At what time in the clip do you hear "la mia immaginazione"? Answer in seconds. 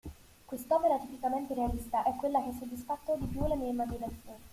3.45-4.39